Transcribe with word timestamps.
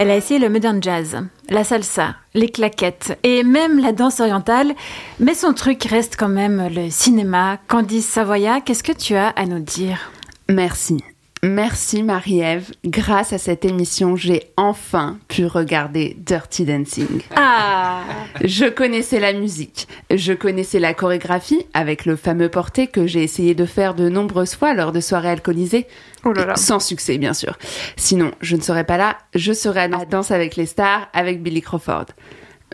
Elle 0.00 0.10
a 0.10 0.16
essayé 0.16 0.40
le 0.40 0.48
modern 0.48 0.82
jazz, 0.82 1.18
la 1.50 1.62
salsa, 1.62 2.14
les 2.32 2.48
claquettes 2.48 3.18
et 3.22 3.44
même 3.44 3.78
la 3.78 3.92
danse 3.92 4.20
orientale, 4.20 4.72
mais 5.18 5.34
son 5.34 5.52
truc 5.52 5.84
reste 5.84 6.16
quand 6.18 6.30
même 6.30 6.70
le 6.74 6.88
cinéma. 6.88 7.58
Candice 7.68 8.06
Savoya, 8.08 8.62
qu'est-ce 8.62 8.82
que 8.82 8.92
tu 8.92 9.14
as 9.14 9.28
à 9.28 9.44
nous 9.44 9.58
dire? 9.58 10.10
Merci. 10.48 11.04
Merci 11.42 12.02
Marie-Ève. 12.02 12.70
Grâce 12.84 13.32
à 13.32 13.38
cette 13.38 13.64
émission, 13.64 14.14
j'ai 14.14 14.52
enfin 14.58 15.18
pu 15.28 15.46
regarder 15.46 16.14
Dirty 16.18 16.66
Dancing. 16.66 17.22
Ah 17.34 18.02
Je 18.44 18.66
connaissais 18.66 19.20
la 19.20 19.32
musique, 19.32 19.88
je 20.10 20.34
connaissais 20.34 20.78
la 20.78 20.92
chorégraphie 20.92 21.64
avec 21.72 22.04
le 22.04 22.16
fameux 22.16 22.50
porté 22.50 22.88
que 22.88 23.06
j'ai 23.06 23.22
essayé 23.22 23.54
de 23.54 23.64
faire 23.64 23.94
de 23.94 24.10
nombreuses 24.10 24.54
fois 24.54 24.74
lors 24.74 24.92
de 24.92 25.00
soirées 25.00 25.30
alcoolisées. 25.30 25.86
Oh 26.24 26.32
là 26.34 26.44
là. 26.44 26.56
Sans 26.56 26.78
succès, 26.78 27.16
bien 27.16 27.32
sûr. 27.32 27.56
Sinon, 27.96 28.32
je 28.42 28.56
ne 28.56 28.60
serais 28.62 28.84
pas 28.84 28.98
là, 28.98 29.16
je 29.34 29.54
serais 29.54 29.90
à 29.92 30.04
danse 30.04 30.30
avec 30.30 30.56
les 30.56 30.66
stars 30.66 31.08
avec 31.14 31.42
Billy 31.42 31.62
Crawford. 31.62 32.06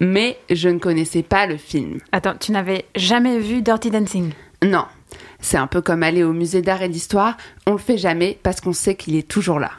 Mais 0.00 0.38
je 0.50 0.68
ne 0.68 0.78
connaissais 0.78 1.22
pas 1.22 1.46
le 1.46 1.56
film. 1.56 2.00
Attends, 2.10 2.34
tu 2.38 2.50
n'avais 2.50 2.84
jamais 2.96 3.38
vu 3.38 3.62
Dirty 3.62 3.90
Dancing? 3.90 4.32
Non, 4.62 4.86
c'est 5.40 5.56
un 5.56 5.66
peu 5.66 5.80
comme 5.80 6.02
aller 6.02 6.24
au 6.24 6.32
musée 6.32 6.62
d'art 6.62 6.82
et 6.82 6.88
d'histoire, 6.88 7.36
on 7.66 7.72
le 7.72 7.78
fait 7.78 7.98
jamais 7.98 8.38
parce 8.42 8.60
qu'on 8.60 8.72
sait 8.72 8.94
qu'il 8.94 9.16
est 9.16 9.28
toujours 9.28 9.60
là. 9.60 9.72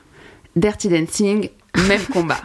Dirty 0.56 0.90
Dancing, 0.90 1.50
même 1.88 2.06
combat. 2.14 2.42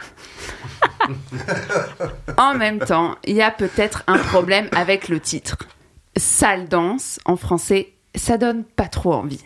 en 2.36 2.54
même 2.54 2.78
temps, 2.78 3.16
il 3.24 3.36
y 3.36 3.42
a 3.42 3.50
peut-être 3.50 4.02
un 4.06 4.18
problème 4.18 4.68
avec 4.72 5.08
le 5.08 5.20
titre. 5.20 5.56
Sale 6.16 6.68
danse, 6.68 7.20
en 7.24 7.36
français, 7.36 7.92
ça 8.14 8.36
donne 8.36 8.64
pas 8.64 8.88
trop 8.88 9.14
envie. 9.14 9.42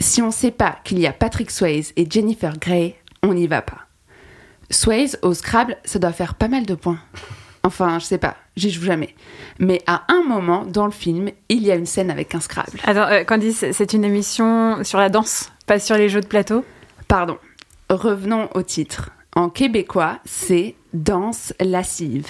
Si 0.00 0.20
on 0.22 0.30
sait 0.30 0.50
pas 0.50 0.78
qu'il 0.84 0.98
y 0.98 1.06
a 1.06 1.12
Patrick 1.12 1.50
Swayze 1.50 1.92
et 1.96 2.08
Jennifer 2.10 2.58
Grey, 2.58 2.96
on 3.22 3.34
n'y 3.34 3.46
va 3.46 3.62
pas. 3.62 3.86
Swayze 4.70 5.18
au 5.22 5.34
Scrabble, 5.34 5.76
ça 5.84 5.98
doit 5.98 6.12
faire 6.12 6.34
pas 6.34 6.48
mal 6.48 6.66
de 6.66 6.74
points. 6.74 6.98
Enfin, 7.64 7.98
je 7.98 8.04
sais 8.04 8.18
pas, 8.18 8.36
j'y 8.56 8.70
joue 8.70 8.84
jamais. 8.84 9.14
Mais 9.58 9.82
à 9.86 10.02
un 10.08 10.22
moment 10.22 10.66
dans 10.66 10.84
le 10.84 10.92
film, 10.92 11.30
il 11.48 11.62
y 11.62 11.72
a 11.72 11.74
une 11.74 11.86
scène 11.86 12.10
avec 12.10 12.34
un 12.34 12.40
Scrabble. 12.40 12.78
Attends, 12.84 13.10
euh, 13.10 13.24
Candice, 13.24 13.64
c'est 13.72 13.94
une 13.94 14.04
émission 14.04 14.84
sur 14.84 14.98
la 14.98 15.08
danse, 15.08 15.50
pas 15.66 15.78
sur 15.78 15.96
les 15.96 16.10
jeux 16.10 16.20
de 16.20 16.26
plateau? 16.26 16.62
Pardon. 17.08 17.38
Revenons 17.88 18.50
au 18.54 18.62
titre. 18.62 19.10
En 19.34 19.48
québécois, 19.48 20.18
c'est 20.26 20.74
danse 20.92 21.54
lascive. 21.58 22.26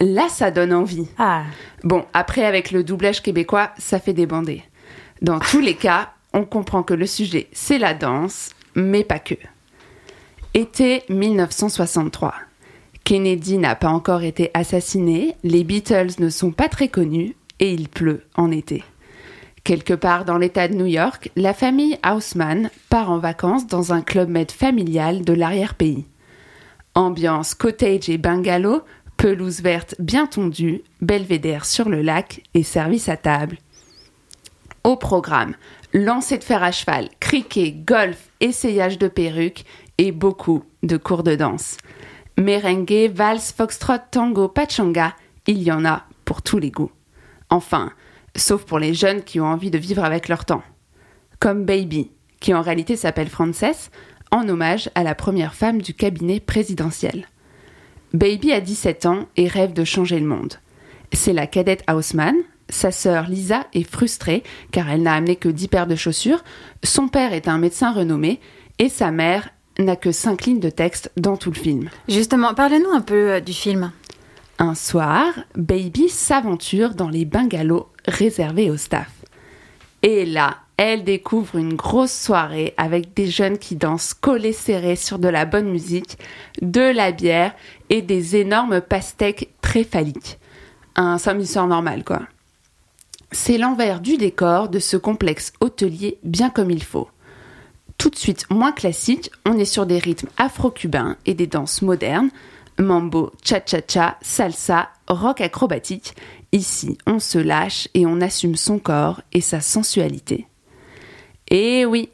Là, 0.00 0.28
ça 0.28 0.50
donne 0.50 0.72
envie. 0.72 1.08
Ah 1.18 1.44
Bon, 1.82 2.04
après, 2.12 2.44
avec 2.44 2.70
le 2.70 2.84
doublage 2.84 3.22
québécois, 3.22 3.70
ça 3.78 3.98
fait 3.98 4.12
débander. 4.12 4.62
Dans 5.22 5.40
tous 5.40 5.60
les 5.60 5.74
cas, 5.74 6.12
on 6.32 6.44
comprend 6.44 6.82
que 6.82 6.94
le 6.94 7.06
sujet, 7.06 7.48
c'est 7.52 7.78
la 7.78 7.94
danse, 7.94 8.50
mais 8.74 9.02
pas 9.02 9.18
que. 9.18 9.34
Été 10.54 11.04
1963. 11.08 12.34
Kennedy 13.08 13.56
n'a 13.56 13.74
pas 13.74 13.88
encore 13.88 14.22
été 14.22 14.50
assassiné, 14.52 15.34
les 15.42 15.64
Beatles 15.64 16.10
ne 16.18 16.28
sont 16.28 16.50
pas 16.50 16.68
très 16.68 16.88
connus, 16.88 17.36
et 17.58 17.72
il 17.72 17.88
pleut 17.88 18.24
en 18.34 18.50
été. 18.50 18.84
Quelque 19.64 19.94
part 19.94 20.26
dans 20.26 20.36
l'État 20.36 20.68
de 20.68 20.74
New 20.74 20.84
York, 20.84 21.30
la 21.34 21.54
famille 21.54 21.96
Haussmann 22.06 22.68
part 22.90 23.10
en 23.10 23.16
vacances 23.16 23.66
dans 23.66 23.94
un 23.94 24.02
club 24.02 24.28
med 24.28 24.50
familial 24.50 25.22
de 25.22 25.32
l'arrière-pays. 25.32 26.04
Ambiance 26.94 27.54
cottage 27.54 28.10
et 28.10 28.18
bungalow, 28.18 28.82
pelouse 29.16 29.62
verte 29.62 29.94
bien 29.98 30.26
tondue, 30.26 30.82
belvédère 31.00 31.64
sur 31.64 31.88
le 31.88 32.02
lac 32.02 32.42
et 32.52 32.62
service 32.62 33.08
à 33.08 33.16
table. 33.16 33.56
Au 34.84 34.96
programme, 34.96 35.54
lancer 35.94 36.36
de 36.36 36.44
fer 36.44 36.62
à 36.62 36.72
cheval, 36.72 37.08
cricket, 37.20 37.86
golf, 37.86 38.28
essayage 38.40 38.98
de 38.98 39.08
perruques 39.08 39.64
et 39.96 40.12
beaucoup 40.12 40.62
de 40.82 40.98
cours 40.98 41.22
de 41.22 41.36
danse. 41.36 41.78
Merengue, 42.38 43.10
valse, 43.12 43.50
foxtrot, 43.50 43.98
tango, 44.12 44.46
pachanga, 44.46 45.16
il 45.48 45.60
y 45.60 45.72
en 45.72 45.84
a 45.84 46.04
pour 46.24 46.40
tous 46.40 46.58
les 46.58 46.70
goûts. 46.70 46.92
Enfin, 47.50 47.90
sauf 48.36 48.64
pour 48.64 48.78
les 48.78 48.94
jeunes 48.94 49.24
qui 49.24 49.40
ont 49.40 49.46
envie 49.46 49.72
de 49.72 49.78
vivre 49.78 50.04
avec 50.04 50.28
leur 50.28 50.44
temps. 50.44 50.62
Comme 51.40 51.64
Baby, 51.64 52.12
qui 52.38 52.54
en 52.54 52.62
réalité 52.62 52.94
s'appelle 52.94 53.28
Frances, 53.28 53.90
en 54.30 54.48
hommage 54.48 54.88
à 54.94 55.02
la 55.02 55.16
première 55.16 55.54
femme 55.54 55.82
du 55.82 55.94
cabinet 55.94 56.38
présidentiel. 56.38 57.26
Baby 58.12 58.52
a 58.52 58.60
17 58.60 59.06
ans 59.06 59.26
et 59.36 59.48
rêve 59.48 59.72
de 59.72 59.82
changer 59.82 60.20
le 60.20 60.26
monde. 60.26 60.54
C'est 61.12 61.32
la 61.32 61.48
cadette 61.48 61.82
Haussmann. 61.90 62.36
Sa 62.68 62.92
sœur 62.92 63.26
Lisa 63.28 63.66
est 63.72 63.82
frustrée 63.82 64.44
car 64.70 64.88
elle 64.88 65.02
n'a 65.02 65.14
amené 65.14 65.34
que 65.34 65.48
10 65.48 65.66
paires 65.66 65.86
de 65.88 65.96
chaussures. 65.96 66.44
Son 66.84 67.08
père 67.08 67.32
est 67.32 67.48
un 67.48 67.58
médecin 67.58 67.92
renommé 67.92 68.38
et 68.78 68.88
sa 68.88 69.10
mère 69.10 69.48
n'a 69.78 69.96
que 69.96 70.12
5 70.12 70.44
lignes 70.44 70.60
de 70.60 70.70
texte 70.70 71.10
dans 71.16 71.36
tout 71.36 71.50
le 71.50 71.58
film. 71.58 71.90
Justement, 72.08 72.54
parlez-nous 72.54 72.90
un 72.90 73.00
peu 73.00 73.32
euh, 73.32 73.40
du 73.40 73.52
film. 73.52 73.92
Un 74.58 74.74
soir, 74.74 75.26
Baby 75.54 76.08
s'aventure 76.08 76.94
dans 76.94 77.08
les 77.08 77.24
bungalows 77.24 77.88
réservés 78.06 78.70
au 78.70 78.76
staff. 78.76 79.10
Et 80.02 80.26
là, 80.26 80.56
elle 80.76 81.04
découvre 81.04 81.56
une 81.56 81.74
grosse 81.74 82.12
soirée 82.12 82.74
avec 82.76 83.14
des 83.14 83.26
jeunes 83.26 83.58
qui 83.58 83.76
dansent 83.76 84.14
collés 84.14 84.52
serrés 84.52 84.96
sur 84.96 85.18
de 85.18 85.28
la 85.28 85.44
bonne 85.44 85.68
musique, 85.68 86.18
de 86.62 86.80
la 86.80 87.12
bière 87.12 87.54
et 87.90 88.02
des 88.02 88.36
énormes 88.36 88.80
pastèques 88.80 89.50
très 89.60 89.84
phalliques. 89.84 90.38
Un 90.96 91.18
samedi 91.18 91.46
soir 91.46 91.66
normal, 91.66 92.04
quoi. 92.04 92.22
C'est 93.30 93.58
l'envers 93.58 94.00
du 94.00 94.16
décor 94.16 94.68
de 94.68 94.78
ce 94.78 94.96
complexe 94.96 95.52
hôtelier 95.60 96.18
bien 96.22 96.48
comme 96.50 96.70
il 96.70 96.82
faut. 96.82 97.08
Tout 97.98 98.10
de 98.10 98.16
suite 98.16 98.48
moins 98.48 98.70
classique, 98.70 99.32
on 99.44 99.58
est 99.58 99.64
sur 99.64 99.84
des 99.84 99.98
rythmes 99.98 100.28
afro-cubains 100.36 101.16
et 101.26 101.34
des 101.34 101.48
danses 101.48 101.82
modernes, 101.82 102.30
mambo, 102.78 103.32
cha-cha-cha, 103.42 104.18
salsa, 104.22 104.90
rock 105.08 105.40
acrobatique. 105.40 106.14
Ici, 106.52 106.96
on 107.06 107.18
se 107.18 107.38
lâche 107.38 107.88
et 107.94 108.06
on 108.06 108.20
assume 108.20 108.54
son 108.54 108.78
corps 108.78 109.20
et 109.32 109.40
sa 109.40 109.60
sensualité. 109.60 110.46
Et 111.50 111.84
oui, 111.86 112.08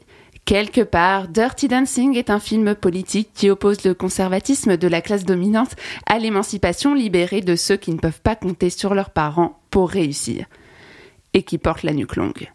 quelque 0.45 0.81
part, 0.81 1.27
Dirty 1.27 1.67
Dancing 1.67 2.17
est 2.17 2.31
un 2.31 2.39
film 2.39 2.73
politique 2.73 3.29
qui 3.35 3.51
oppose 3.51 3.83
le 3.83 3.93
conservatisme 3.93 4.77
de 4.77 4.87
la 4.87 5.01
classe 5.01 5.23
dominante 5.23 5.75
à 6.07 6.17
l'émancipation 6.17 6.95
libérée 6.95 7.41
de 7.41 7.55
ceux 7.55 7.77
qui 7.77 7.91
ne 7.91 7.99
peuvent 7.99 8.21
pas 8.21 8.35
compter 8.35 8.71
sur 8.71 8.95
leurs 8.95 9.11
parents 9.11 9.59
pour 9.69 9.91
réussir 9.91 10.47
et 11.35 11.43
qui 11.43 11.59
portent 11.59 11.83
la 11.83 11.93
nuque 11.93 12.15
longue. 12.15 12.49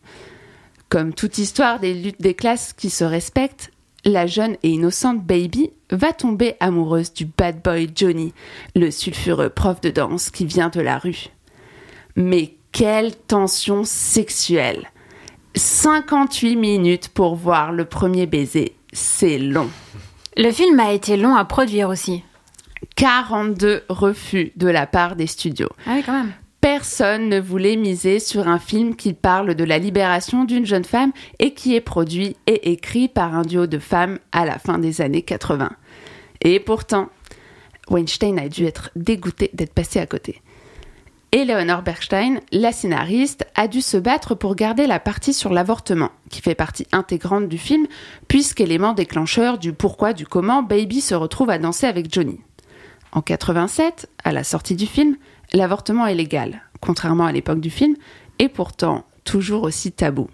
Comme 0.91 1.15
toute 1.15 1.39
histoire 1.39 1.79
des 1.79 1.95
luttes 1.95 2.21
des 2.21 2.35
classes 2.35 2.73
qui 2.73 2.91
se 2.91 3.05
respectent, 3.05 3.71
la 4.05 4.27
jeune 4.27 4.57
et 4.65 4.71
innocente 4.71 5.25
Baby 5.25 5.71
va 5.93 6.13
tomber 6.13 6.57
amoureuse 6.59 7.15
du 7.15 7.27
bad 7.27 7.63
boy 7.63 7.89
Johnny, 7.95 8.35
le 8.75 8.91
sulfureux 8.91 9.51
prof 9.51 9.81
de 9.81 9.91
danse 9.91 10.31
qui 10.31 10.45
vient 10.47 10.69
de 10.69 10.81
la 10.81 10.99
rue. 10.99 11.29
Mais 12.17 12.57
quelle 12.73 13.15
tension 13.15 13.85
sexuelle 13.85 14.91
58 15.55 16.57
minutes 16.57 17.09
pour 17.09 17.37
voir 17.37 17.71
le 17.71 17.85
premier 17.85 18.27
baiser, 18.27 18.75
c'est 18.93 19.39
long. 19.39 19.71
Le 20.37 20.51
film 20.51 20.81
a 20.81 20.93
été 20.93 21.17
long 21.17 21.37
à 21.37 21.45
produire 21.45 21.89
aussi. 21.89 22.25
42 22.97 23.85
refus 23.89 24.51
de 24.57 24.67
la 24.67 24.89
part 24.89 25.15
des 25.15 25.29
studios. 25.29 25.71
Ah 25.87 25.93
oui, 25.95 26.03
quand 26.05 26.15
même. 26.15 26.33
Personne 26.61 27.31
ne 27.31 27.41
voulait 27.41 27.77
miser 27.77 28.19
sur 28.19 28.47
un 28.47 28.59
film 28.59 28.95
qui 28.95 29.15
parle 29.15 29.55
de 29.55 29.65
la 29.65 29.79
libération 29.79 30.45
d'une 30.45 30.67
jeune 30.67 30.85
femme 30.85 31.13
et 31.39 31.55
qui 31.55 31.75
est 31.75 31.81
produit 31.81 32.37
et 32.47 32.73
écrit 32.73 33.09
par 33.09 33.35
un 33.35 33.43
duo 33.43 33.67
de 33.67 33.79
femmes 33.79 34.19
à 34.31 34.45
la 34.45 34.59
fin 34.59 34.79
des 34.79 35.01
années 35.01 35.23
80. 35.23 35.71
Et 36.43 36.61
pourtant, 36.61 37.09
Weinstein 37.89 38.39
a 38.39 38.49
dû 38.49 38.67
être 38.67 38.91
dégoûté 38.95 39.51
d'être 39.55 39.73
passé 39.73 40.01
à 40.01 40.07
côté. 40.07 40.43
Eleanor 41.33 41.83
Bergstein, 41.83 42.41
la 42.51 42.73
scénariste, 42.73 43.47
a 43.55 43.69
dû 43.69 43.81
se 43.81 43.97
battre 43.97 44.35
pour 44.35 44.57
garder 44.57 44.87
la 44.87 44.99
partie 44.99 45.33
sur 45.33 45.53
l'avortement, 45.53 46.11
qui 46.29 46.43
fait 46.43 46.57
partie 46.57 46.87
intégrante 46.91 47.49
du 47.49 47.57
film, 47.57 47.87
puisqu'élément 48.27 48.95
déclencheur 48.95 49.57
du 49.57 49.73
pourquoi 49.73 50.13
du 50.13 50.27
comment 50.27 50.63
Baby 50.63 51.01
se 51.01 51.15
retrouve 51.15 51.51
à 51.51 51.59
danser 51.59 51.87
avec 51.87 52.13
Johnny. 52.13 52.41
En 53.13 53.23
87, 53.23 54.09
à 54.25 54.33
la 54.33 54.43
sortie 54.43 54.75
du 54.75 54.87
film, 54.87 55.17
l'avortement 55.53 56.07
est 56.07 56.15
légal, 56.15 56.63
contrairement 56.81 57.27
à 57.27 57.33
l'époque 57.33 57.61
du 57.61 57.71
film, 57.71 57.97
et 58.39 58.49
pourtant 58.49 59.05
toujours 59.25 59.65
aussi 59.65 59.93
tabou. 59.93 60.29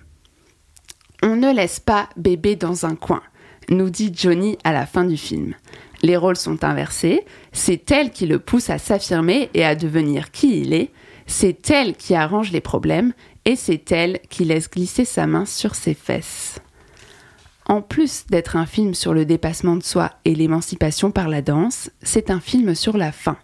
On 1.22 1.36
ne 1.36 1.52
laisse 1.52 1.80
pas 1.80 2.08
bébé 2.16 2.56
dans 2.56 2.86
un 2.86 2.94
coin, 2.94 3.22
nous 3.68 3.90
dit 3.90 4.12
Johnny 4.14 4.58
à 4.64 4.72
la 4.72 4.86
fin 4.86 5.04
du 5.04 5.16
film. 5.16 5.54
Les 6.02 6.16
rôles 6.16 6.36
sont 6.36 6.62
inversés, 6.62 7.24
c'est 7.52 7.90
elle 7.90 8.10
qui 8.10 8.26
le 8.26 8.38
pousse 8.38 8.70
à 8.70 8.78
s'affirmer 8.78 9.50
et 9.54 9.64
à 9.64 9.74
devenir 9.74 10.30
qui 10.30 10.60
il 10.60 10.72
est, 10.72 10.92
c'est 11.26 11.70
elle 11.70 11.96
qui 11.96 12.14
arrange 12.14 12.52
les 12.52 12.60
problèmes, 12.60 13.12
et 13.44 13.56
c'est 13.56 13.90
elle 13.92 14.20
qui 14.28 14.44
laisse 14.44 14.70
glisser 14.70 15.04
sa 15.04 15.26
main 15.26 15.46
sur 15.46 15.74
ses 15.74 15.94
fesses. 15.94 16.60
En 17.68 17.82
plus 17.82 18.26
d'être 18.26 18.56
un 18.56 18.66
film 18.66 18.94
sur 18.94 19.12
le 19.12 19.24
dépassement 19.24 19.76
de 19.76 19.82
soi 19.82 20.12
et 20.24 20.34
l'émancipation 20.34 21.10
par 21.10 21.28
la 21.28 21.42
danse, 21.42 21.90
c'est 22.02 22.30
un 22.30 22.40
film 22.40 22.74
sur 22.76 22.96
la 22.96 23.10
fin. 23.10 23.36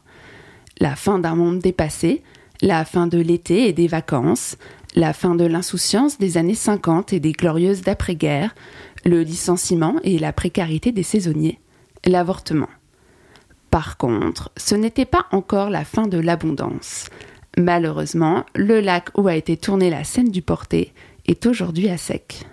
La 0.82 0.96
fin 0.96 1.20
d'un 1.20 1.36
monde 1.36 1.60
dépassé, 1.60 2.24
la 2.60 2.84
fin 2.84 3.06
de 3.06 3.18
l'été 3.18 3.68
et 3.68 3.72
des 3.72 3.86
vacances, 3.86 4.56
la 4.96 5.12
fin 5.12 5.36
de 5.36 5.44
l'insouciance 5.44 6.18
des 6.18 6.38
années 6.38 6.56
50 6.56 7.12
et 7.12 7.20
des 7.20 7.30
glorieuses 7.30 7.82
d'après-guerre, 7.82 8.52
le 9.04 9.22
licenciement 9.22 9.94
et 10.02 10.18
la 10.18 10.32
précarité 10.32 10.90
des 10.90 11.04
saisonniers, 11.04 11.60
l'avortement. 12.04 12.68
Par 13.70 13.96
contre, 13.96 14.50
ce 14.56 14.74
n'était 14.74 15.04
pas 15.04 15.26
encore 15.30 15.70
la 15.70 15.84
fin 15.84 16.08
de 16.08 16.18
l'abondance. 16.18 17.10
Malheureusement, 17.56 18.44
le 18.56 18.80
lac 18.80 19.16
où 19.16 19.28
a 19.28 19.36
été 19.36 19.56
tournée 19.56 19.88
la 19.88 20.02
scène 20.02 20.30
du 20.30 20.42
porté 20.42 20.92
est 21.28 21.46
aujourd'hui 21.46 21.90
à 21.90 21.96
sec. 21.96 22.44